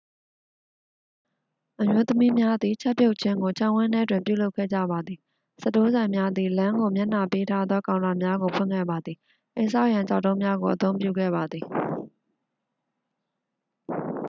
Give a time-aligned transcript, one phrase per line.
[1.79, 5.19] အမျိုးသမီးများသည် ချက်ပြုတ်ခြင်းကို ခြံဝန်းထဲတွင်ပြုလုပ်ခဲ့ကြပါသည်
[5.61, 9.17] စတိုးဆိုင်များသည် လမ်းကိုမျက်နှာပေးထားသောကောင်တာများကို ဖွင့်ခဲ့ပါသည်
[9.55, 11.65] အိမ်ဆောက်ရန် ကျောက်တုံးများကိုအသုံးပြုခဲ့ပါသည်